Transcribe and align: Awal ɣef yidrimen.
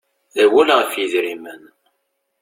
Awal 0.43 0.69
ɣef 0.77 0.91
yidrimen. 0.95 1.63